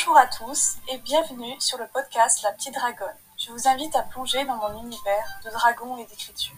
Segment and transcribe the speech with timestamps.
[0.00, 3.18] Bonjour à tous et bienvenue sur le podcast La Petite Dragonne.
[3.36, 6.54] Je vous invite à plonger dans mon univers de dragons et d'écriture.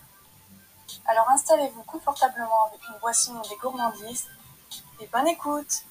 [1.07, 4.29] Alors installez-vous confortablement avec une boisson ou des gourmandises
[5.01, 5.83] et bonne écoute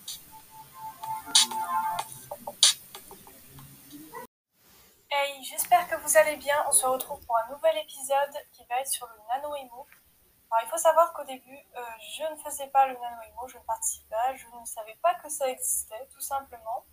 [5.10, 6.56] Hey, j'espère que vous allez bien.
[6.70, 9.88] On se retrouve pour un nouvel épisode qui va être sur le nano-emo.
[10.52, 11.82] Alors il faut savoir qu'au début, euh,
[12.16, 15.28] je ne faisais pas le nano-emo, je ne participais pas, je ne savais pas que
[15.28, 16.86] ça existait, tout simplement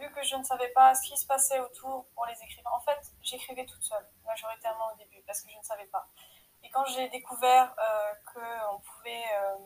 [0.00, 2.80] vu que je ne savais pas ce qui se passait autour pour les écrivains, en
[2.80, 6.08] fait, j'écrivais toute seule, majoritairement au début, parce que je ne savais pas.
[6.64, 9.56] Et quand j'ai découvert euh, qu'on pouvait euh,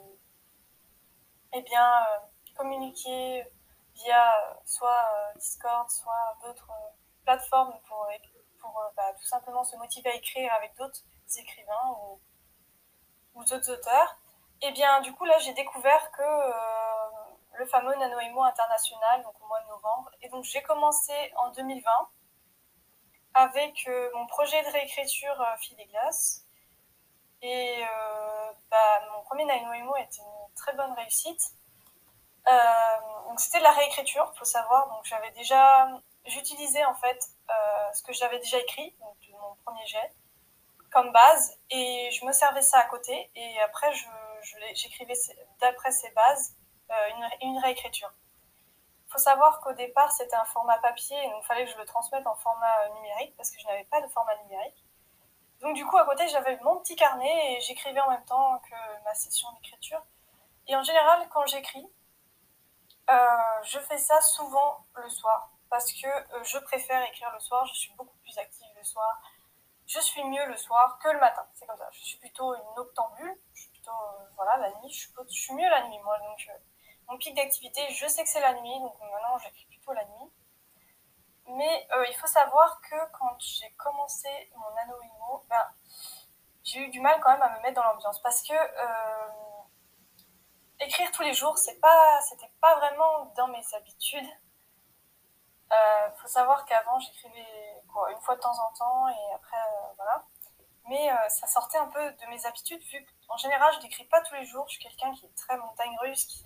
[1.55, 2.19] eh bien, euh,
[2.57, 3.47] communiquer
[3.95, 6.71] via soit Discord, soit d'autres
[7.25, 8.09] plateformes pour,
[8.61, 11.01] pour bah, tout simplement se motiver à écrire avec d'autres
[11.39, 12.21] écrivains ou,
[13.35, 14.17] ou d'autres auteurs,
[14.63, 16.23] eh bien, du coup, là, j'ai découvert que
[17.57, 20.11] le fameux NanoEmo international, donc au mois de novembre.
[20.23, 21.91] Et donc j'ai commencé en 2020
[23.35, 26.47] avec euh, mon projet de réécriture euh, Fille des glaces.
[27.43, 31.53] Et euh, bah, mon premier NanoEmo était une très bonne réussite.
[33.27, 34.89] donc c'était de la réécriture, faut savoir.
[34.89, 35.89] Donc j'avais déjà,
[36.27, 37.19] j'utilisais en fait
[37.93, 40.13] ce que j'avais déjà écrit, donc mon premier jet,
[40.91, 43.31] comme base, et je me servais ça à côté.
[43.35, 43.91] Et après,
[44.75, 45.15] j'écrivais
[45.61, 48.13] d'après ces bases euh, une, une, réécriture.
[49.07, 51.79] Il faut savoir qu'au départ, c'était un format papier, et donc il fallait que je
[51.79, 54.85] le transmette en format euh, numérique, parce que je n'avais pas de format numérique.
[55.61, 59.05] Donc du coup, à côté, j'avais mon petit carnet, et j'écrivais en même temps que
[59.05, 60.03] ma session d'écriture.
[60.67, 61.87] Et en général, quand j'écris,
[63.11, 66.09] euh, je fais ça souvent le soir, parce que
[66.45, 69.21] je préfère écrire le soir, je suis beaucoup plus active le soir,
[69.87, 71.47] je suis mieux le soir que le matin.
[71.55, 71.89] C'est comme ça.
[71.93, 73.37] Je suis plutôt une octambule.
[73.55, 73.93] Je suis plutôt,
[74.37, 74.91] voilà, la nuit.
[74.91, 76.19] Je suis, mieux la nuit, moi.
[76.19, 76.49] Donc,
[77.09, 80.33] mon pic d'activité, je sais que c'est la nuit, donc maintenant j'écris plutôt la nuit.
[81.49, 84.71] Mais euh, il faut savoir que quand j'ai commencé mon
[85.03, 85.69] imo, ben,
[86.63, 89.29] j'ai eu du mal quand même à me mettre dans l'ambiance parce que euh,
[90.81, 94.27] écrire tous les jours, c'est pas, c'était pas vraiment dans mes habitudes.
[95.71, 99.57] Il euh, faut savoir qu'avant j'écrivais une fois de temps en temps et après
[99.97, 100.25] voilà.
[100.87, 104.35] Mais ça sortait un peu de mes habitudes vu qu'en général je n'écris pas tous
[104.35, 104.67] les jours.
[104.69, 106.45] Je suis quelqu'un qui est très montagne russe, qui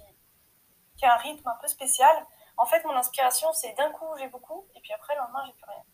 [0.98, 2.26] qui a un rythme un peu spécial.
[2.56, 5.52] En fait, mon inspiration, c'est d'un coup, j'ai beaucoup, et puis après, le lendemain, j'ai
[5.52, 5.84] plus rien.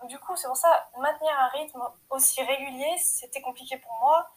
[0.00, 4.28] Donc, du coup, c'est pour ça, maintenir un rythme aussi régulier, c'était compliqué pour moi.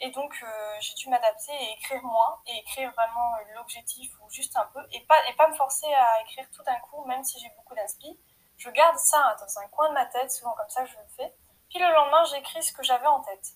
[0.00, 4.56] Et donc, euh, j'ai dû m'adapter et écrire moins, et écrire vraiment l'objectif ou juste
[4.56, 7.40] un peu, et pas, et pas me forcer à écrire tout d'un coup, même si
[7.40, 8.20] j'ai beaucoup d'inspi.
[8.58, 11.34] Je garde ça dans un coin de ma tête, souvent comme ça je le fais.
[11.68, 13.54] Puis le lendemain, j'écris ce que j'avais en tête.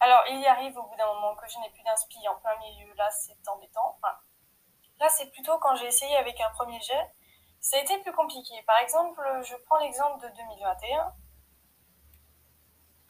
[0.00, 2.56] Alors, il y arrive au bout d'un moment que je n'ai plus d'inspi en plein
[2.58, 3.96] milieu, là, c'est embêtant.
[3.96, 4.16] Enfin,
[5.00, 7.10] Là, c'est plutôt quand j'ai essayé avec un premier jet,
[7.60, 8.54] ça a été plus compliqué.
[8.66, 11.12] Par exemple, je prends l'exemple de 2021.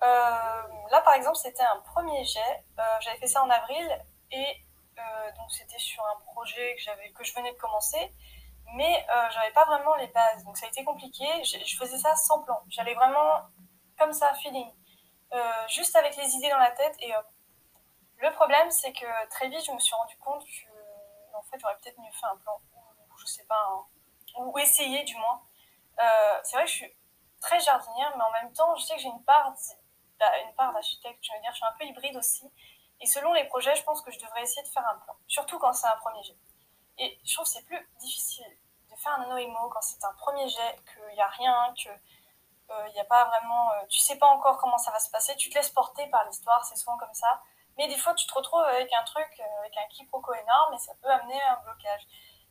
[0.02, 2.64] Euh, là, par exemple, c'était un premier jet.
[2.78, 4.56] Euh, j'avais fait ça en avril et
[4.98, 8.12] euh, donc c'était sur un projet que j'avais que je venais de commencer,
[8.74, 11.24] mais j'avais pas vraiment les bases, donc ça a été compliqué.
[11.44, 12.60] Je, je faisais ça sans plan.
[12.68, 13.42] J'allais vraiment
[13.98, 14.70] comme ça, feeling,
[15.68, 17.12] juste avec les idées dans la tête et.
[18.20, 20.77] Le problème, c'est que très vite, je me suis rendu compte que
[21.38, 23.86] en fait, j'aurais peut-être mieux fait un plan, ou je sais pas,
[24.36, 25.42] ou essayer du moins.
[26.00, 26.96] Euh, c'est vrai que je suis
[27.40, 29.54] très jardinière, mais en même temps, je sais que j'ai une part,
[30.18, 32.50] bah, une part d'architecte, je veux dire, je suis un peu hybride aussi.
[33.00, 35.58] Et selon les projets, je pense que je devrais essayer de faire un plan, surtout
[35.58, 36.36] quand c'est un premier jet.
[36.98, 38.56] Et je trouve que c'est plus difficile
[38.90, 41.90] de faire un nano quand c'est un premier jet, qu'il n'y a rien, que
[42.68, 45.10] il euh, n'y a pas vraiment, euh, tu sais pas encore comment ça va se
[45.10, 47.40] passer, tu te laisses porter par l'histoire, c'est souvent comme ça.
[47.78, 50.78] Mais des fois, tu te retrouves avec un truc, euh, avec un quiproquo énorme et
[50.78, 52.02] ça peut amener un blocage.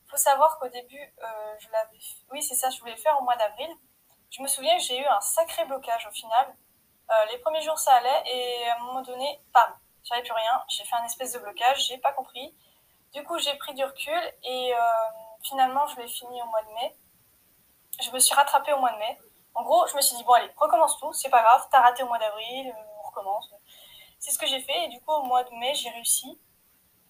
[0.05, 1.99] Il faut savoir qu'au début, euh, je l'avais.
[2.31, 3.69] Oui, c'est ça, je voulais le faire au mois d'avril.
[4.29, 6.55] Je me souviens que j'ai eu un sacré blocage au final.
[7.11, 9.69] Euh, les premiers jours, ça allait et à un moment donné, pam,
[10.03, 10.63] j'avais plus rien.
[10.69, 12.55] J'ai fait un espèce de blocage, j'ai pas compris.
[13.13, 14.73] Du coup, j'ai pris du recul et
[15.43, 16.95] finalement, je l'ai fini au mois de mai.
[18.01, 19.17] Je me suis rattrapée au mois de mai.
[19.55, 22.03] En gros, je me suis dit, bon, allez, recommence tout, c'est pas grave, t'as raté
[22.03, 23.49] au mois d'avril, on recommence.
[24.27, 26.37] C'est ce que j'ai fait et du coup au mois de mai j'ai réussi.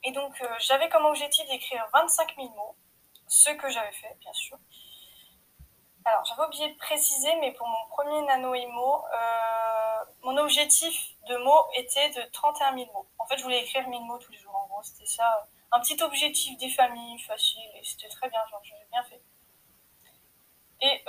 [0.04, 2.76] Et donc euh, j'avais comme objectif d'écrire 25 000 mots,
[3.28, 4.56] ce que j'avais fait bien sûr.
[6.06, 11.38] Alors j'avais oublié de préciser, mais pour mon premier nano emo, euh, mon objectif de
[11.38, 13.08] mots était de 31 000 mots.
[13.18, 15.48] En fait je voulais écrire 1000 mots tous les jours en gros, c'était ça.
[15.72, 19.24] Un petit objectif des familles, facile, et c'était très bien, genre j'avais bien fait.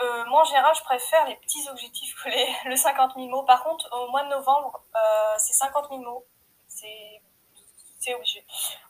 [0.08, 3.43] Euh, moi, en général, je préfère les petits objectifs que les, le 50 000 mots.
[3.43, 6.25] Par contre, au mois de novembre, euh, c'est 50 000 mots.
[6.69, 7.20] C'est
[8.14, 8.43] obligé.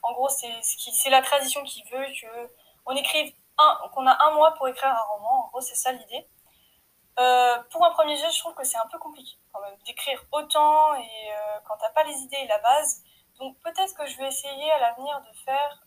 [0.03, 2.51] En gros, c'est la tradition qui veut que
[2.87, 5.45] on écrive un, qu'on a un mois pour écrire un roman.
[5.45, 6.29] En gros, c'est ça l'idée.
[7.19, 10.23] Euh, pour un premier jet, je trouve que c'est un peu compliqué quand même d'écrire
[10.31, 13.03] autant et euh, quand t'as pas les idées et la base.
[13.41, 15.83] Donc peut-être que je vais essayer à l'avenir de faire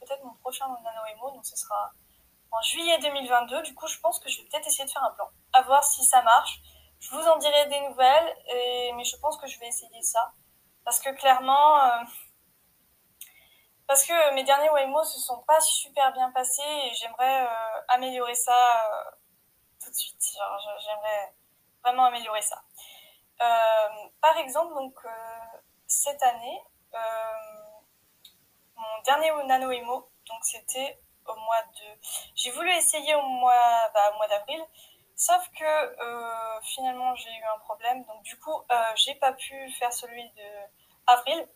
[0.00, 1.92] peut-être mon prochain Nano donc ce sera
[2.56, 3.62] en juillet 2022.
[3.62, 5.84] Du coup, je pense que je vais peut-être essayer de faire un plan, à voir
[5.84, 6.60] si ça marche.
[7.00, 10.32] Je vous en dirai des nouvelles, et, mais je pense que je vais essayer ça.
[10.84, 12.04] Parce que clairement, euh,
[13.86, 18.34] parce que mes derniers Waymo se sont pas super bien passés et j'aimerais euh, améliorer
[18.34, 18.54] ça
[18.92, 19.10] euh,
[19.82, 20.20] tout de suite.
[20.78, 21.34] J'aimerais
[21.82, 22.62] vraiment améliorer ça.
[24.20, 24.94] par exemple, donc
[25.86, 26.62] cette année,
[28.76, 32.00] mon dernier Nano Emo, donc c'était au mois de.
[32.34, 34.62] J'ai voulu essayer au mois, bah, au mois d'avril,
[35.16, 39.70] sauf que euh, finalement j'ai eu un problème, donc du coup euh, j'ai pas pu
[39.72, 40.48] faire celui de
[41.06, 41.48] avril.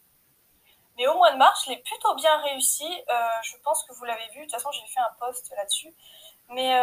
[0.96, 2.84] Mais au mois de mars, je l'ai plutôt bien réussi.
[2.84, 4.40] Euh, je pense que vous l'avez vu.
[4.40, 5.94] De toute façon, j'ai fait un post là-dessus.
[6.48, 6.78] Mais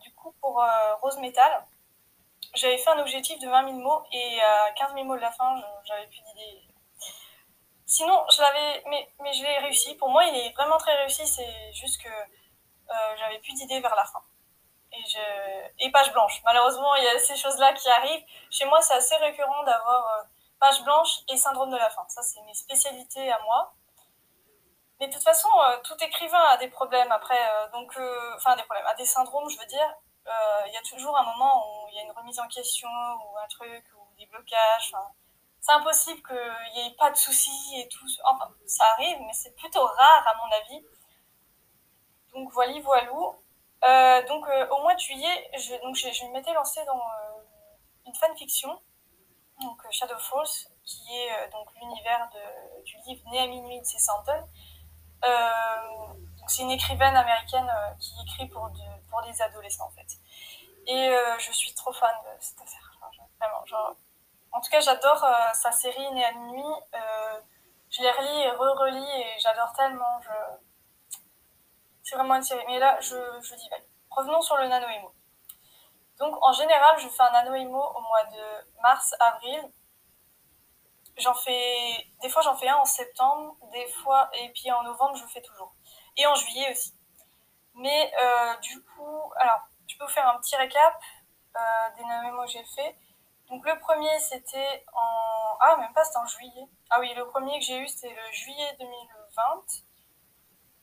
[0.00, 0.64] du coup, pour
[1.02, 1.64] Rose Metal,
[2.54, 5.30] j'avais fait un objectif de 20 000 mots et à 15 000 mots de la
[5.30, 6.62] fin, j'avais plus d'idées
[7.94, 9.94] Sinon, je l'avais, mais, je l'ai réussi.
[9.94, 11.24] Pour moi, il est vraiment très réussi.
[11.28, 14.20] C'est juste que euh, j'avais plus d'idées vers la fin.
[15.78, 16.42] Et page blanche.
[16.44, 18.24] Malheureusement, il y a ces choses-là qui arrivent.
[18.50, 20.22] Chez moi, c'est assez récurrent d'avoir euh,
[20.58, 22.04] page blanche et syndrome de la fin.
[22.08, 23.72] Ça, c'est mes spécialités à moi.
[24.98, 27.68] Mais de toute façon, euh, tout écrivain a des problèmes après.
[27.72, 27.96] donc,
[28.34, 29.94] enfin, des problèmes, a des syndromes, je veux dire.
[30.66, 33.38] Il y a toujours un moment où il y a une remise en question ou
[33.38, 34.92] un truc ou des blocages
[35.64, 38.04] c'est impossible qu'il n'y ait pas de soucis et tout.
[38.30, 40.86] Enfin, ça arrive, mais c'est plutôt rare à mon avis.
[42.34, 43.34] Donc voilà, voilou.
[43.84, 47.42] Euh, donc euh, au mois de juillet, je, donc, je, je m'étais lancée dans euh,
[48.06, 48.78] une fanfiction,
[49.62, 52.28] donc Shadow Falls, qui est donc l'univers
[52.84, 54.46] du livre Né à minuit de Santon.
[56.46, 58.70] c'est une écrivaine américaine qui écrit pour,
[59.08, 60.18] pour des adolescents en fait.
[60.86, 62.98] Et je suis trop fan de cette affaire.
[63.38, 63.96] vraiment, genre,
[64.54, 66.62] en tout cas, j'adore euh, sa série Né à minuit.
[66.94, 67.40] Euh,
[67.90, 70.20] je les relis et re-relis et j'adore tellement.
[72.02, 72.64] C'est vraiment une série.
[72.68, 73.84] Mais là, je, je divague.
[74.10, 75.12] Revenons sur le nano emo.
[76.18, 79.72] Donc, en général, je fais un nano emo au mois de mars, avril.
[81.16, 82.06] J'en fais.
[82.22, 84.30] Des fois, j'en fais un en septembre, des fois.
[84.34, 85.74] Et puis en novembre, je fais toujours.
[86.16, 86.94] Et en juillet aussi.
[87.74, 91.00] Mais euh, du coup, alors, je peux vous faire un petit récap
[91.96, 92.96] des nano emo que j'ai fait.
[93.48, 95.56] Donc le premier, c'était en...
[95.60, 96.68] Ah, même pas, c'était en juillet.
[96.90, 99.84] Ah oui, le premier que j'ai eu, c'était le juillet 2020.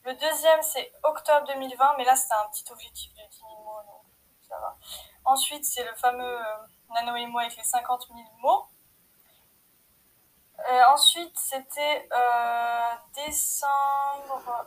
[0.04, 3.82] Le deuxième, c'est octobre 2020, mais là, c'était un petit objectif de 10 000 mots,
[3.86, 4.04] donc
[4.48, 4.76] ça va.
[5.24, 6.56] Ensuite, c'est le fameux euh,
[6.90, 8.66] Nano moi avec les 50 000 mots.
[10.70, 14.66] Et ensuite, c'était euh, décembre...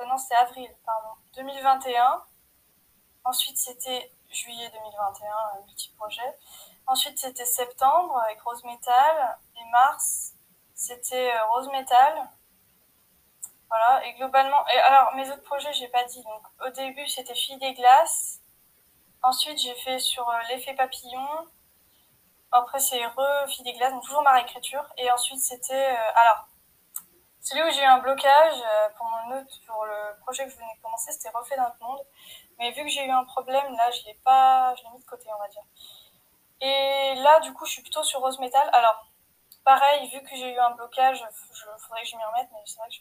[0.00, 1.14] Euh, non, c'était avril, pardon.
[1.34, 2.22] 2021.
[3.24, 5.28] Ensuite, c'était juillet 2021,
[5.58, 6.38] un petit projet.
[6.88, 9.38] Ensuite, c'était septembre avec Rose Metal.
[9.56, 10.32] Et mars,
[10.74, 12.28] c'était euh, Rose Metal.
[13.68, 14.66] Voilà, et globalement.
[14.68, 16.22] Et alors, mes autres projets, j'ai pas dit.
[16.22, 18.40] Donc, au début, c'était Fille des glaces.
[19.22, 21.28] Ensuite, j'ai fait sur euh, l'effet papillon.
[22.52, 24.84] Après, c'est Re Fille des glaces, donc toujours ma réécriture.
[24.96, 25.92] Et ensuite, c'était.
[25.92, 26.48] Euh, alors,
[27.42, 28.62] celui où j'ai eu un blocage
[28.96, 32.00] pour mon autre, pour le projet que je venais de commencer, c'était Refait d'un monde.
[32.58, 34.74] Mais vu que j'ai eu un problème, là, je l'ai pas.
[34.76, 35.62] Je l'ai mis de côté, on va dire.
[36.60, 38.68] Et là, du coup, je suis plutôt sur Rose Metal.
[38.72, 39.06] Alors,
[39.64, 42.78] pareil, vu que j'ai eu un blocage, il faudrait que je m'y remette, mais c'est
[42.78, 43.00] vrai que je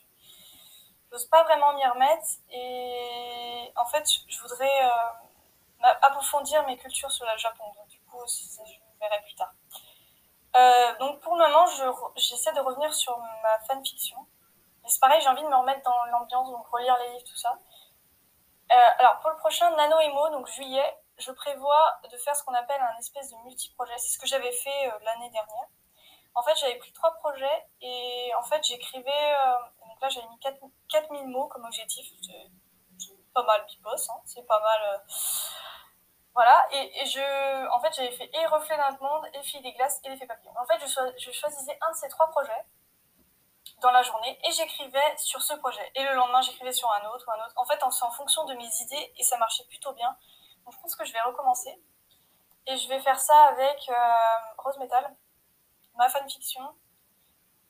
[1.12, 2.28] n'ose pas vraiment m'y remettre.
[2.52, 7.64] Et en fait, je voudrais euh, approfondir mes cultures sur le Japon.
[7.76, 9.54] Donc, du coup, je verrai plus tard.
[10.56, 11.66] Euh, donc, pour le moment,
[12.16, 14.18] j'essaie de revenir sur ma fanfiction.
[14.84, 17.38] Mais c'est pareil, j'ai envie de me remettre dans l'ambiance, donc relire les livres, tout
[17.38, 17.60] ça.
[18.72, 22.54] Euh, alors, pour le prochain Nano Emo, donc juillet, je prévois de faire ce qu'on
[22.54, 23.94] appelle un espèce de multi-projet.
[23.98, 25.68] C'est ce que j'avais fait euh, l'année dernière.
[26.36, 29.10] En fait, j'avais pris trois projets et en fait, j'écrivais.
[29.10, 30.40] Euh, donc là, j'avais mis
[30.90, 32.08] 4000 mots comme objectif.
[32.22, 34.82] C'est pas mal bipos, hein, c'est pas mal.
[34.84, 34.98] Euh,
[36.34, 40.00] voilà, et, je, en fait, j'avais fait et Reflet d'un monde, et Fille des glaces,
[40.04, 40.54] et l'effet papillon.
[40.56, 40.80] En fait,
[41.18, 42.64] je, choisissais un de ces trois projets
[43.82, 45.92] dans la journée et j'écrivais sur ce projet.
[45.96, 47.54] Et le lendemain, j'écrivais sur un autre ou un autre.
[47.56, 50.16] En fait, en fonction de mes idées et ça marchait plutôt bien
[50.72, 51.82] je pense que je vais recommencer.
[52.68, 55.16] Et je vais faire ça avec euh, Rose Metal,
[55.96, 56.76] ma fanfiction.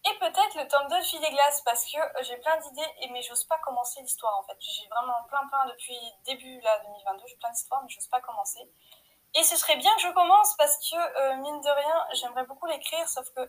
[0.06, 3.22] Et peut-être le tome 2 de Fille des Glaces, parce que j'ai plein d'idées, mais
[3.22, 4.58] j'ose pas commencer l'histoire en fait.
[4.60, 8.72] J'ai vraiment plein plein depuis début là, 2022, j'ai plein d'histoires, mais j'ose pas commencer.
[9.36, 12.66] Et ce serait bien que je commence parce que, euh, mine de rien, j'aimerais beaucoup
[12.68, 13.42] l'écrire, sauf que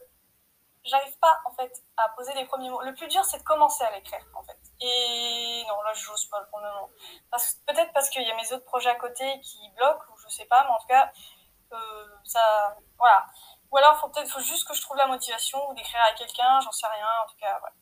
[0.85, 2.81] j'arrive pas en fait à poser les premiers mots.
[2.83, 4.59] Le plus dur, c'est de commencer à l'écrire en fait.
[4.81, 6.91] Et non, là, je j'ose pas pour le moment.
[7.67, 10.47] Peut-être parce qu'il y a mes autres projets à côté qui bloquent, ou je sais
[10.47, 11.11] pas, mais en tout cas,
[11.73, 13.27] euh, ça, voilà.
[13.71, 16.61] Ou alors, faut peut-être, faut juste que je trouve la motivation ou d'écrire à quelqu'un,
[16.61, 17.75] j'en sais rien, en tout cas, voilà.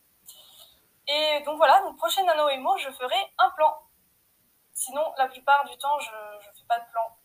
[1.09, 3.77] Et donc voilà, donc prochaine Nano Emo, je ferai un plan.
[4.73, 6.11] Sinon, la plupart du temps, je,
[6.41, 7.17] je fais pas de plan.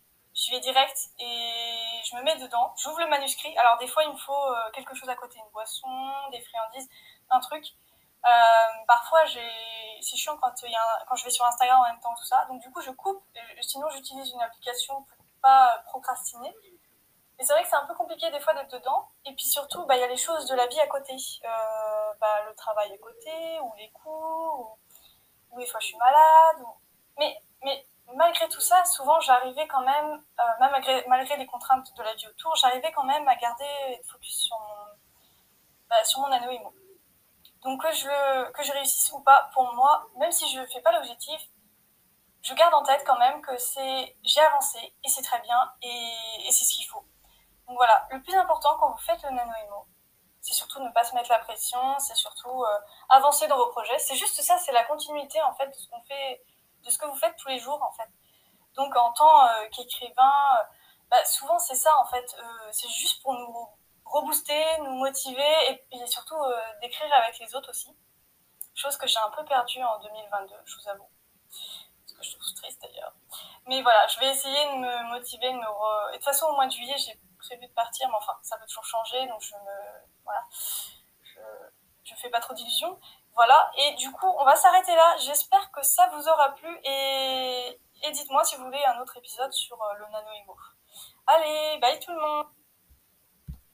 [0.44, 2.74] Je vais direct et je me mets dedans.
[2.76, 3.56] J'ouvre le manuscrit.
[3.60, 5.88] Alors des fois, il me faut euh, quelque chose à côté, une boisson,
[6.32, 6.90] des friandises,
[7.30, 7.64] un truc.
[8.26, 8.30] Euh,
[8.88, 12.46] parfois, c'est chiant quand, je vais sur Instagram en même temps, tout ça.
[12.46, 13.24] Donc du coup, je coupe.
[13.62, 16.56] Sinon, j'utilise une application pour pas procrastiner.
[17.38, 19.10] Mais c'est vrai que c'est un peu compliqué des fois d'être dedans.
[19.26, 21.16] Et puis surtout, bah, il y a les choses de la vie à côté.
[21.46, 24.78] Euh, bah, le travail à côté, ou les cours,
[25.52, 26.66] ou, des fois je suis malade.
[28.32, 32.28] Malgré tout ça, souvent j'arrivais quand même, euh, même malgré, les contraintes de la vie
[32.28, 33.66] autour, j'arrivais quand même à garder
[33.98, 34.86] le focus sur mon,
[35.90, 36.74] bah, sur mon anneau.
[37.64, 40.82] Donc que je, que je réussisse ou pas, pour moi, même si je ne fais
[40.82, 41.42] pas l'objectif,
[42.42, 46.48] je garde en tête quand même que c'est j'ai avancé et c'est très bien et,
[46.48, 47.06] et c'est ce qu'il faut.
[47.68, 49.86] Donc voilà, le plus important quand vous faites le nano-émo,
[50.40, 54.00] c'est surtout ne pas se mettre la pression, c'est surtout euh, avancer dans vos projets.
[54.00, 56.42] C'est juste ça, c'est la continuité en fait de ce qu'on fait,
[56.86, 58.10] de ce que vous faites tous les jours en fait.
[58.76, 60.64] Donc en tant euh, qu'écrivain, euh,
[61.10, 62.36] bah, souvent c'est ça en fait,
[62.72, 63.68] c'est juste pour nous
[64.06, 66.40] rebooster, nous motiver et, puis surtout
[66.82, 67.96] d'écrire avec les autres aussi.
[68.74, 71.10] Chose que j'ai un peu perdue en 2022, je vous avoue
[72.22, 73.14] je trouve triste d'ailleurs.
[73.68, 76.68] Mais voilà, je vais essayer de me motiver, de me de toute façon, au mois
[76.68, 80.06] de juillet, j'ai prévu de partir, mais enfin, ça peut toujours changer, donc je me...
[80.24, 80.46] Voilà.
[82.04, 83.00] Je, fais pas trop d'illusions.
[83.34, 85.16] Voilà, et du coup, on va s'arrêter là.
[85.18, 89.52] J'espère que ça vous aura plu, et, et dites-moi si vous voulez un autre épisode
[89.52, 90.58] sur euh, le nano-ego.
[91.28, 92.48] Allez, bye tout le monde